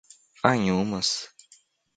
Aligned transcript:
Anhumas 0.43 1.29